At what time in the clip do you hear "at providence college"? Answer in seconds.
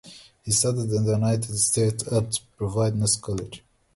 2.11-3.63